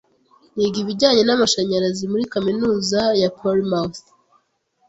Niga 0.55 0.77
ibijyanye 0.83 1.21
n’amashanyarazi 1.25 2.03
muri 2.11 2.23
kaminuza 2.33 3.01
ya 3.21 3.29
Plymouth. 3.37 4.01